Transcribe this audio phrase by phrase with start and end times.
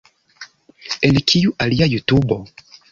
[1.11, 2.43] En kiu alia jutubo?